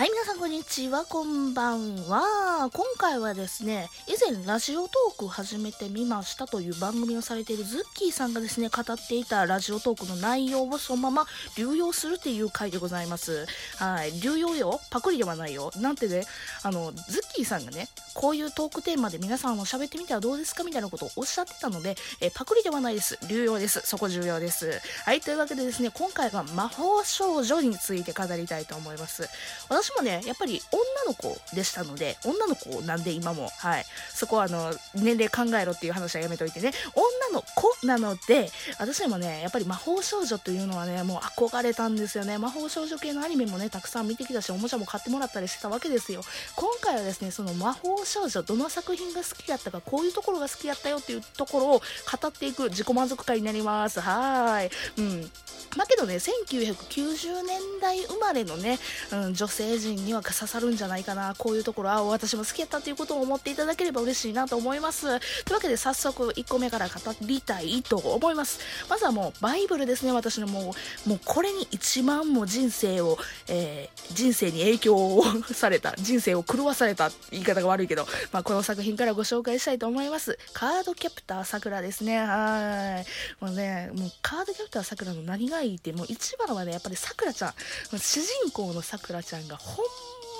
[0.00, 2.70] はい、皆さんこんにちは、こんばんは。
[2.72, 11.26] 今回はですね、以前ラジオトーク始めてみましたという番組をされているズッキーさんがですね、語っていたラジオトークの内容をそのまま
[11.58, 13.44] 流用するっていう回でございます。
[13.76, 14.80] はい、流用よ。
[14.90, 15.70] パクリではないよ。
[15.76, 16.24] なんてね、
[16.62, 23.18] あの、ズッキーさんがね、こういうトークテーマで皆さんも喋ってみたらどうですかみたいなことをおっしゃってたので、えパクリではないです。
[23.28, 23.82] 流用です。
[23.84, 24.80] そこ重要です。
[25.04, 29.28] はい、というわけでですね、今回は魔法少女について語りたいと思います。
[29.68, 33.84] 私もね、やっぱり女の子でしたので、女の子なんで今も、はい。
[34.14, 42.38] そこはあの、年齢考えろっていう話はやめといてね、女の子なので、私もね、やっぱり魔法少女というのはね、もう憧れたんですよね。
[42.38, 46.22] 魔法少女系のアニメもね、たくさん見てきたし、おもちゃも買ってもらったりしてたわけですよ。
[46.56, 54.00] 今回はですね、その魔法少女、どの作品が好きだったか、こういうところが好きだったよっていうところを語っていく自己満足会になります。
[54.00, 54.70] はい。
[54.96, 55.30] うん。
[55.76, 58.78] だけどね、1990年代生まれのね、
[59.12, 61.34] うん、女性陣には刺さるんじゃないかな。
[61.36, 65.02] こういうところ、あ、私も好きやったということを思っていただければ嬉しいなと思います。
[65.02, 65.16] とい
[65.50, 68.60] うわけで早速1個目から語りたいと思います。
[68.88, 70.74] まずはもうバイブルですね、私のも
[71.06, 80.38] う、もうこれに一番も人生を、えー、人生に影響をされた、人生を狂わされた言い方が悪いけど、まあ、この作品からご紹介したいと思います。
[80.52, 82.18] カードキャプターさくらですね。
[82.18, 83.44] はい。
[83.44, 87.52] もうね、もうカードキャプターさくらの何がいいって、もう一番はね、やっぱりさくらちゃん、
[87.98, 89.86] 主人公のさくらちゃんがほん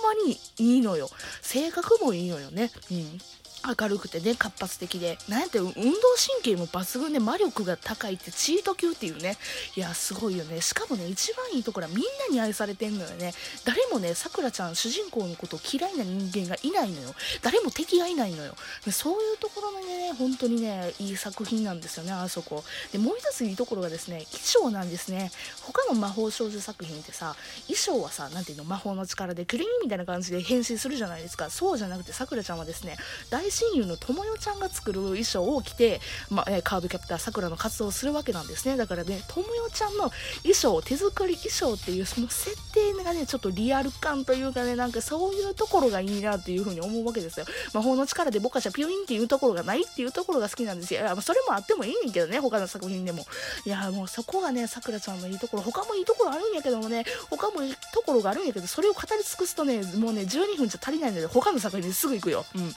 [0.03, 1.09] まにいいのよ。
[1.43, 2.71] 性格もいいのよね。
[2.91, 3.19] うん。
[3.67, 5.19] 明るくてね、活発的で。
[5.29, 5.95] なんやって運動神
[6.43, 9.37] 経も抜群で魔力が高いってチート級っていうね。
[9.77, 10.61] いや、すごいよね。
[10.61, 13.35] しかもね、一番いいところはみんなに愛されてんのよね。
[13.65, 17.15] 誰もね、さくらちゃん、主人公のことを嫌いな人間がいないのよ。
[17.43, 18.55] 誰も敵がいないのよ。
[18.91, 22.65] そういうところのね、本当にね、いい作品なんですよね、あそこ。
[22.93, 25.31] で、もう一ついいところがですね、衣装なんですね。
[25.63, 31.51] 他の魔法少女作品ってさ、衣装はさ、なんていうの、魔法の力でクリーンみたいな感じで変身するじゃないですか。
[31.51, 32.97] そうじゃなくて、さくらちゃんはですね、
[33.29, 38.77] 大親友のともよちゃんが作る衣装を着て、まあ、カードキャプターさくらの活動をするわけなんですね。
[38.77, 40.11] だからねともよちゃんの
[40.43, 47.47] 衣装手作り衣装っていうその設定がねちょっとリアル感というかねなんかそういうところがいいなっていう風に思うわけですよ。
[47.75, 51.01] 魔法の力でボカちゃピュインっていうところがないっていうところが好きなんですよ。
[51.01, 53.27] いやそれもあってもいいねんけどね他の作品でも。
[53.65, 62.45] いやもうそこがねさくらちゃんのいいところ他もいいところあるんやけどもね他もいいところがあるんやけどそれを語り尽くすとねもうね12分じゃ足りないので他の作品にすぐ行くよ。
[62.55, 62.75] うん。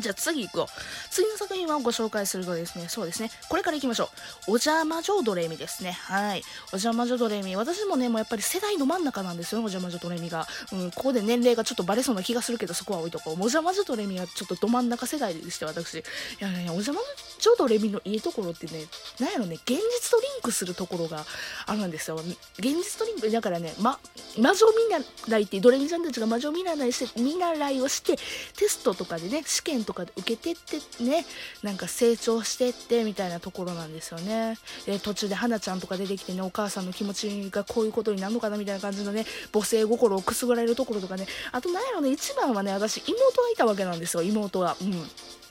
[0.00, 1.10] じゃあ次行こう。
[1.10, 4.08] 次の作品をご紹介するとですね、そうですね、これから行きましょう。
[4.48, 5.92] お邪魔女ドレミですね。
[5.92, 6.42] はい。
[6.72, 7.56] お邪魔女ドレミ。
[7.56, 10.46] 私もね、もうやっぱり世代の真ん中なんですよ、お邪魔女ドレミが。
[10.72, 13.34] うん、ここで年齢がちょっとバレそうな気がするけど、そこは置いとこう。
[13.34, 15.98] お邪魔女ドレミはちょっとど真ん中世代でして、私。
[15.98, 16.02] い
[16.40, 17.00] やいや、お邪魔
[17.38, 18.86] 女ドレミのいいところってね、
[19.18, 21.24] なんやろね、現実とリンクするところが
[21.66, 22.16] あるんですよ。
[22.16, 23.98] 現実とリンク、だからね、ま、
[24.38, 28.16] 魔女見習いって、ドレミちゃんたちが魔女見習いして、見習いをして、
[28.56, 31.24] テストとかでね、試験とかで受けてってね、
[31.62, 34.56] なんか成長してってみたいなところなんですよね。
[34.86, 44.76] で、途中で花ちゃんとか出てきてね、お母さんの気持ちがこういうことになるのかなみたいな感じのね、母性心をくすぐられるところとかね、あとなんやろね、一番はね、私、妹がいたわけなんですよ、妹が。
[44.80, 45.08] うん。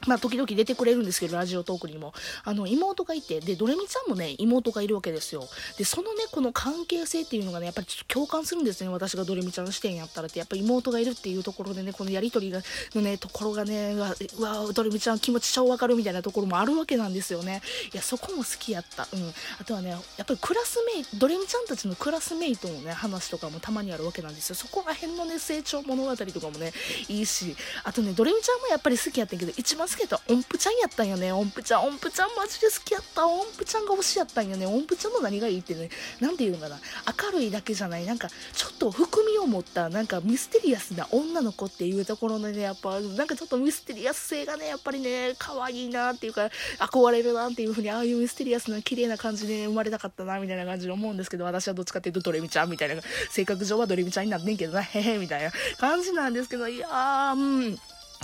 [0.07, 2.13] まあ、時々出てくれるんですけど、ラジオトークにも。
[2.43, 5.47] あの、妹がいて、で、ドレミちゃんもね、妹がいるわけですよ。
[5.77, 8.89] で、そのね、この関係性っていうのがね、やっぱりちょっと共感するんですね。
[8.89, 12.61] 私がドレミちゃんの視点やったらって、やっぱり妹がいるっていうところでね、このやりとりが、
[12.95, 17.61] のね、ところがね、うわ、うわドレミちゃん気持ち超わかるみたいなところもあるわけなんですよね。
[17.93, 19.07] いや、そこも好きやった。
[19.11, 19.33] うん。
[19.59, 24.55] あとはね、やっぱりクラスメイト、ドレミちゃんたちのクラスメイトのね、話とかもたまにあるわけなんですよ。
[24.55, 26.73] そこら辺のね、成長物語とかもね、
[27.07, 31.31] いいし、あとね、ドレミちゃんもやっぱり好きやったけど、一番好きやった音符ちゃんやったんよね。
[31.31, 33.27] 音符ちゃん、音符ちゃんマジで好きやった。
[33.27, 34.65] 音符ちゃんが推しやったんよね。
[34.65, 35.89] 音符ちゃんの何がいいってね、
[36.19, 36.79] なんていうのかな。
[37.23, 38.05] 明るいだけじゃない。
[38.05, 46.49] なんか、ちょっと含みを持った、なんかミステリアスな女の子っていうところのね、やっぱ、なんかちょっとミステリアス性がね、やっぱりね、可愛いなっていうか、
[46.79, 57.79] 憧れるなっていうふうに、ああいうミステリアスな綺麗な感じで、生まれたかったな、みたいな感じで思うんですけど、私はどっちかっていうとドレミちゃんみたいな、性格上はドレミちゃんになんねんけどな、へへ、みたいな感じなんですけど、いやー、うん。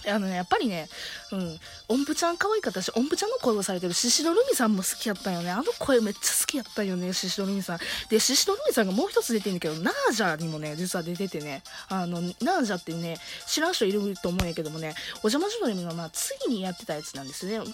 [0.08, 0.88] あのね、やっぱりね、
[1.32, 5.52] うん、音符ちゃん可愛かったし、音符ちゃんの声をされてるシシドルミさんも好きやったよね。
[5.52, 7.80] あの声めっちゃ好きやったよね、シシドルミさん。
[8.10, 17.58] で、シシドルミさんがもう一つ出てんだけど、ナージャーにもね、実は出ててね、あの、ナージャってね、知らん人いると思うんやけどもね、お邪魔女ドレミのまあ次にやってたやつなんですね。
[17.58, 17.64] うん。
[17.64, 17.66] お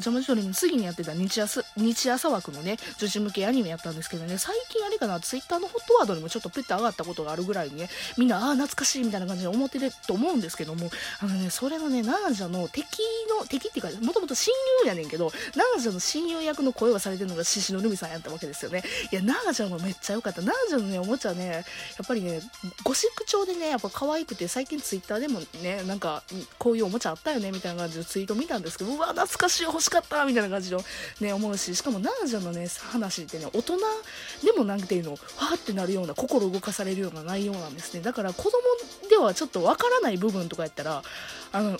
[0.00, 10.90] 邪魔女ドレミの次にやってた日朝、日朝枠のね、女子向けアニメやったんですけどね、最近あれかな、ツイッターのホットワードにもちょっとプッて上がったことがあるぐらいにね、みんな、ああ、懐かしいみたいな感じで思ってると思うんですけども、
[11.20, 12.98] あのね、それのね、ナージャの敵
[13.38, 14.52] の、敵っていうか、もともと親
[14.82, 18.82] 友やねんけど、ナージャの親友役の声をされてるのが獅子のルミさんやったわけですよね。
[19.10, 20.42] いや、ナージャもめっちゃ良かった。
[20.42, 22.40] ナージャのね、おもちゃね、やっぱりね、
[22.84, 26.22] ゴシック調でね、やっぱ可愛くて、最近ツイッターでもね、なんか、
[26.58, 30.84] こういうおもちゃあったよね、みたいな感じでツイート見たんですけど、うわ、懐かしい、欲しかった、みたいな感じの
[31.20, 33.78] ね、思うし、しかもナージャのね、話ってね、大人
[34.44, 38.00] でもなんていうの、わーってなるような、心動かされるような内容なんですね。
[38.00, 38.58] だから子供
[39.18, 41.02] ではちょっとわからない部分とかやったら、
[41.52, 41.76] あの、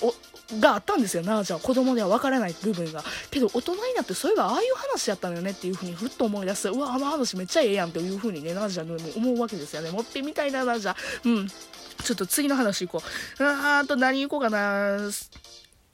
[0.59, 1.59] があったんですよ、な、じゃあ。
[1.59, 3.05] 子供ではわからない部分が。
[3.31, 9.91] けど大人になってそういえばああいう話やったのよねっていうふうにふっと思い出す、うわ、あの話めっちゃええやんというふうにね、なじゃの思うわけですよね。
[9.91, 10.97] 持ってみたいな、なじゃ。
[11.25, 11.49] うん。
[11.49, 13.05] ちょっと次の話行こ
[13.41, 13.45] う。
[13.45, 14.99] あーと何行こうかな。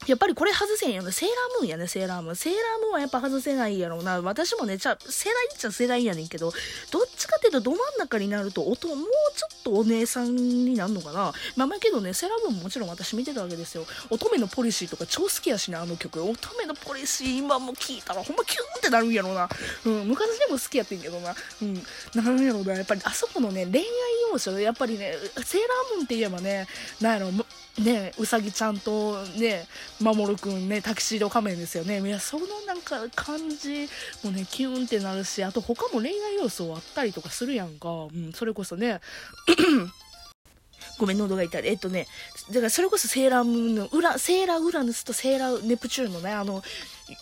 [0.06, 1.12] やっぱりこれ外せんよね。
[1.12, 2.36] セーラームーンやね、セーラームーン。
[2.36, 4.20] セーラームーンはやっぱ外せないやろうな。
[4.20, 6.52] 私もね、ちゃ、世代っちゃ世代やねんけど、
[6.90, 9.06] どっちかっていうとど真ん中になると、音、もう
[9.36, 11.32] ちょっとお姉さんになるのかな。
[11.56, 13.86] まあまあけどね、セーラームーンももちろん私見てたわけですよ。
[14.10, 16.22] 乙女のポリシーとか超好きやしね、あの曲。
[16.22, 19.48] 乙女のポリシー今も聴いたらほんまキューンってなるんやろうな。
[19.84, 21.34] うん、昔でも好きやってんけどな。
[21.62, 21.74] うん、
[22.14, 22.74] なるんやろうな。
[22.74, 23.84] やっぱりあそこのね、恋愛
[24.34, 25.12] 要素、やっぱりね、
[25.44, 26.66] セーラームーンって言えばね、
[27.00, 27.30] なんやろ、
[27.82, 29.66] ねうさぎちゃんとね
[30.00, 33.88] 守くんねタキシード仮面ですよねいやそのなんか感じ
[34.22, 39.00] もねキュンってなるしあと他も恋愛要素あったりとかするやんか、うん、それこそね
[40.98, 41.66] ごめん、喉が痛い。
[41.66, 42.06] えっとね、
[42.50, 46.62] だからそれこそセーラームーンの、裏、セーラーウラヌスとセーラーネプチューンのね、あの、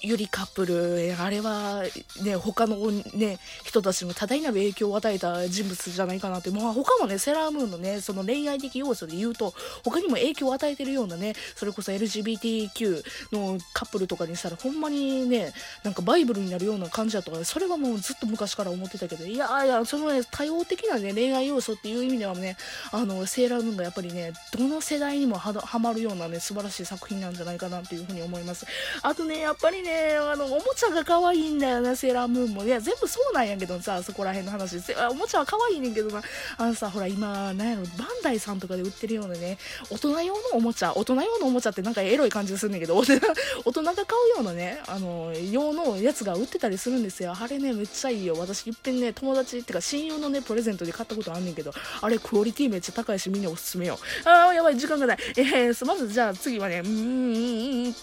[0.00, 1.82] ゆりカップル、あれは
[2.22, 2.76] ね、他の
[3.14, 9.52] ね、人たちも多大なる影響を与えた人物じゃないかなって、まあ他もね、セラームーンのね、その恋愛的要素で言うと、
[9.84, 13.02] 他にも影響を与えてるようなね、それこそ LGBTQ
[13.32, 15.52] のカップルとかにしたら、ほんまにね、
[15.82, 22.56] なんかバイブルになるような感じだとか、それはもうずっと昔から思ってたけど、いやいや、そのね、多様的なね、恋愛要素っていう意味ではね、
[22.92, 28.64] あの、セーラームーンがやっぱりね、どの世代にもはまるようなね、素晴らしい作品なんじゃないかなっていうふうに思います。
[29.02, 32.64] あとね、やっぱりりね、あの、おもちゃが可愛いんだよな、セーラームーンも。
[32.64, 34.76] いや、全部そうなんやけどさ、そこら辺の話。
[35.10, 36.22] おもちゃは可愛いねんけどな。
[36.58, 39.58] あのさ、ほら、今、なんやろ、バンダイさんとかで売ってるようなね、
[39.90, 42.96] 大人用のおもちゃ、大人用のおもちゃってなんかエロい感じするんだけど、
[43.64, 47.34] 大人が買うようなね、あの、用のやつが売ってたりするんですよ。
[47.38, 48.36] あれね、めっちゃいいよ。
[48.38, 53.98] 私、いっぺんね、友達ってか親友のね、プレゼントで買ったことあんねんけど、あれ、クオリティめっちゃ高いし、みんなおすすめよ。
[54.24, 55.18] あー、やばい、時間がない。
[55.36, 57.94] えー、まずじゃあ次はね、うーん、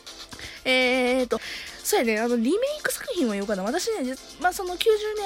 [0.65, 1.39] えーと、
[1.89, 3.63] そうやね、あの、リメイク作品は言うかな。
[3.63, 4.77] 私ね、まあ、その90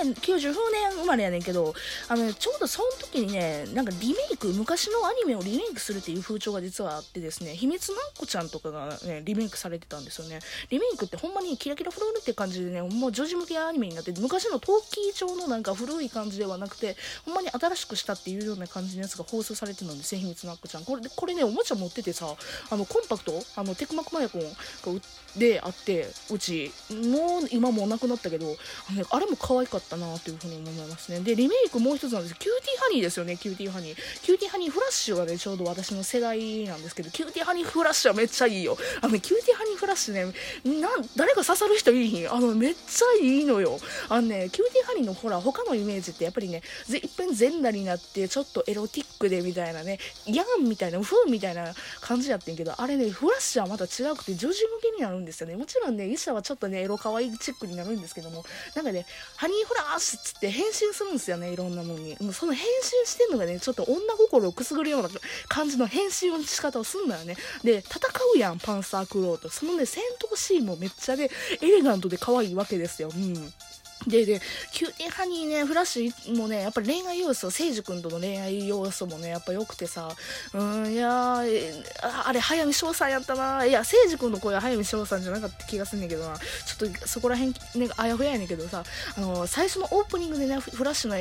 [0.01, 1.73] 年、90年生まれやねんけど、
[2.07, 10.39] あの、ね、ちょうどその時にね、なんかリメイク、昔のアニメをリメイクするっていう風潮が実はあってですね、ひみつのアッコちゃんとかがね、リメイクされてたんですよね。
[10.69, 16.95] リメイクってほんまにキラキラフロールって感じでね、もう女児向けアニメになって、昔の陶器調のなんか古い感じではなくて、
[17.25, 20.85] ほんまに新しくしたっていうような感じのやつが放送されてたんですよ、ひみつのアッコちゃん。
[20.85, 22.33] これ、これね、おもちゃ持っててさ、
[22.69, 25.01] あの、コンパクト、あの、テクマクマヤコンが
[25.35, 26.52] であって、うち、
[26.89, 31.19] もう今もうなくなったけどあれあれも可愛かったなというふうに思いますね。
[31.19, 32.35] でリメイクもう一つなんです。
[32.35, 33.97] キューティーハニーですよねキューティーハニー。
[34.21, 38.77] キューティーハニーフラッシュがねちょうど私の世代なんですけどキューティーハニーフラッシュはめっちゃいいよ。
[39.01, 40.25] あの、ね、キューティーハニーフラッシュね
[40.81, 42.31] なん誰か刺さる人いいひん。
[42.31, 43.79] あのめっちゃいいのよ。
[44.09, 55.55] あのねキューティーハニーのほら他のイメージってやっぱりねいっぺん全裸になってちょっとエロティックでみたいなねヤンみたいなフーみたいな感じやってんけどあれねフラッシュはまた違くて女児向けになるんですよね。
[55.55, 58.43] もちろんね医はちょっとねエロ可愛いチックになるんですけども、
[58.75, 59.05] なんかね、
[59.37, 62.17] ハニーフラッシュっつって変身するんですよね、いろんなものに。
[62.19, 65.09] もうその変身してんのがね、ちょっと女心をくすぐるような
[65.47, 67.35] 感じの変身の仕方をすんのよね。
[67.63, 67.99] で、戦
[68.35, 69.49] うやん、パンサークローと。
[69.49, 71.29] そのね、戦闘シーンもめっちゃね、
[71.61, 73.09] エレガントで可愛いわけですよ。
[73.13, 73.53] うん。
[74.07, 74.41] で、で、
[74.71, 80.09] キューティーハニーね、フラッシュもね、やっぱり恋愛要素、青児君との恋愛要素もね、やっぱ良くてさ、
[80.53, 81.43] うん、いや、あ
[82.33, 83.65] れ、早見翔さんやったな。
[83.65, 86.37] いや、青児君の声は早見翔さんじゃなかった気がするんねんけどな。
[86.37, 88.83] ちょっとそこら辺、ね、あやふややねんけどさ、
[89.17, 91.15] あの、最初のオープニングでね、フラッシュの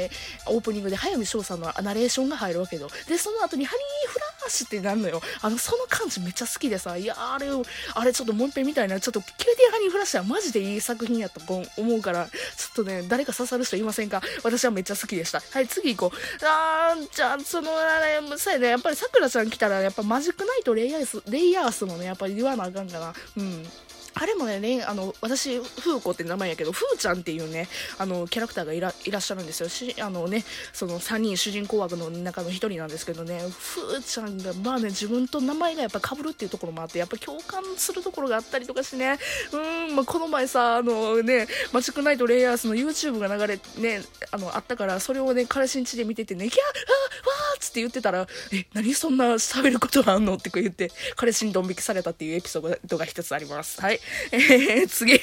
[0.47, 5.21] オープニングで早見翔さんのナレーションが入るわけど、で、その後にハニーフラッシュってなんのよ。
[5.41, 7.49] あの、その感じめっちゃ好きでさ、いや、あれ、
[7.95, 9.01] あれちょっともう一遍見たいな。
[9.01, 11.41] ちょっと、キューティーハニーフラッシュはマジでいい作品やと
[11.77, 12.33] 思うから、ちょ
[12.73, 14.23] っとね、誰か刺さる人いませんか？
[14.43, 15.41] 私はめっちゃ好きでした。
[15.51, 16.19] はい、次行こう。
[16.45, 23.15] あー、じゃあ、その、あれ、そうやね、やっぱりさくらちゃん来たら、やっぱマジックナイトレイアース、レイアースもね、やっぱり言わなあかんかな。
[23.37, 23.67] うん。
[24.14, 29.69] あれもね、あの、私、フーコって名前やけど、フーちゃんっていうね、あの、キャラクターがいらいらっしゃるんですよ。
[29.69, 39.19] し、あのね、その3人主人公枠の中の1人なんですけどね、フーちゃんが、まあね、自分と名前がやっぱ被るっていうところもあって、やっぱ共感するところがあったりとかしね、
[39.52, 50.35] うん、まあ、この前さ、あのね、マジックナイトレイヤースの YouTube が流れ、ね、あの、あったから、それをね、彼氏ん家で見ててね、キャーあーわーっつって言ってたら、え、何そんな喋ることがあんの？
[50.35, 53.81] って言って、彼氏にドン引きされたっていうエピソードが一つあります。
[53.81, 54.00] はい。
[54.32, 55.14] えー、次。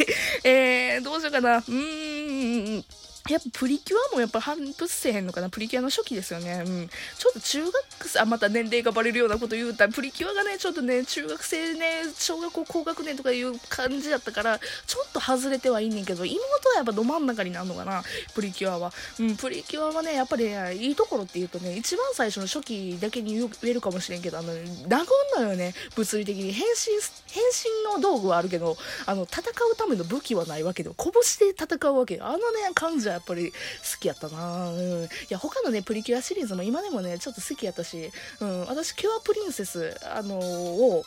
[0.44, 1.58] えー、どうしようかな。
[1.58, 2.99] うーん。
[3.28, 6.64] やっぱプリキュアもやっぱ反物せへんのかなプリキュアの初期ですよね。
[6.66, 6.90] うん。
[7.18, 7.74] ちょっと中学
[8.08, 18.94] 生、あ、また年齢がバレるようなこと言うたら、プリキュアがね、ちょっとね、中学生ね、小学校高学年とかいう感じだったから、ちょっと外れてはいいねんけど、妹はやっぱど真ん中になるのかなプリキュアは。
[19.20, 26.54] うん、プリキュアはね、やっぱり、ね、いいところって言うとね、一番最初の初期だけに言えるかもしれんけど、あの、殴んのよね、物理的に。
[26.54, 26.92] 変身、
[27.28, 32.20] 変身の道具はあるけど、あの、戦うための武器はないわけで、拳で戦うわけ。
[32.22, 33.56] あのね、感じはやっぱり好
[34.00, 35.04] きやったなうん。
[35.06, 41.04] いや、他のね、プリキュアシリーズも今でもね、ちょっと好きやったし、うん、私、キュアプリンセス、あのー、を、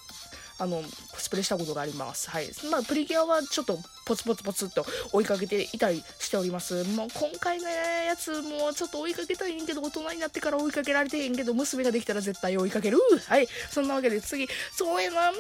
[0.59, 2.31] あの、コスプレしたことがあります。
[2.31, 2.49] はい。
[2.71, 6.85] まあ、プリキュアはちょっとポツポツポツっと追いかけていたりしております。
[6.85, 12.99] もう今回のやつもちょっと追いかけたいんけど、大人になってから追いかけられてへんけど、娘ができたら絶対追いかける。
[13.27, 13.49] はい。
[13.71, 15.33] そんなわけで次、そうやな、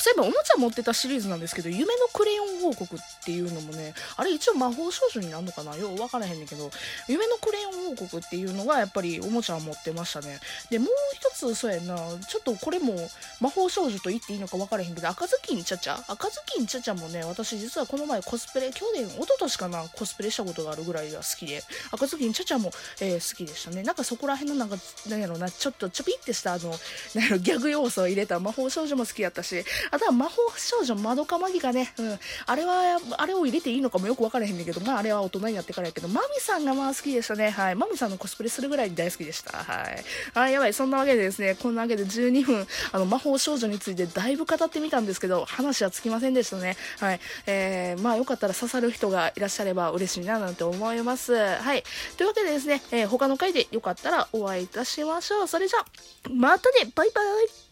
[0.00, 5.76] そういえばおもちゃ持ってたシリーズなんですけど、夢のクレヨン王国っていうのもね、あれ一応魔法少女になるのかな？
[5.76, 6.70] よう分からへんねんけど、
[7.06, 10.40] 夢のクレヨン王国っていうのがやっぱりおもちゃを持ってましたね。
[10.70, 12.94] で、もう一つ、そうやな、ちょっとこれも
[13.40, 16.02] 魔法少女と言っていいのか分からへんけど、赤ずきんちゃちゃ？
[16.08, 23.82] 赤ずきんちゃちゃもね、私実はこの前コスプレ、去年、一昨年かな、コスプレしたことがあるぐらいが好きで、赤ずきんちゃちゃも、えー、好きでしたね。
[23.82, 24.76] なんかそこら辺のなんか、
[25.08, 26.70] なんやろな、ちょっとちょぴってしたあの、
[27.14, 37.50] なんやろ、ギャグ要素を入れた魔法少女も好きやったし、あとは魔法少女まどかマギがね、うん、あれは、あれを入れていいのかもよく分からへんねんけど、まああれは大人になってからやけど、マミさんがまあ好きでしたね。
[37.50, 37.74] はい。
[37.74, 39.58] マミさんのコスプレするぐらい大好きでした。
[39.58, 40.04] はい。
[40.34, 40.74] あ、やばい。
[40.74, 46.76] そんなわけでですね、こんなわけで12分、あの、魔法少女についてだいぶ語ってみたんですけど、話はつきませんでしたね。
[46.98, 47.20] はい。
[47.46, 51.34] えー、まあよかったら刺さる人がいらっしゃれば嬉しいななんて思います。
[51.34, 51.82] はい。
[52.16, 55.48] というわけでですね、えー、他の回でよかったらお会いいたしましょう。
[55.48, 55.84] それじゃ、
[56.30, 57.69] またねバイバイ